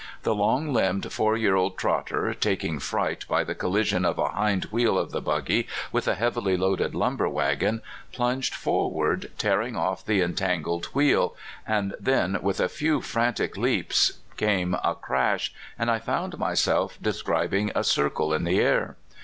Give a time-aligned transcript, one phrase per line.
[0.23, 4.65] The long limbed, four year old trotter, taking fright by the collision of a hind
[4.71, 10.23] wheel of the buggy with a heavily loaded lumber wagon, plunged forward, tearing off the
[10.23, 11.35] entangled wheel;
[11.67, 17.71] and then with a few frantic leaps came a crash, and I found mj^self describing
[17.75, 18.95] a circle in the air.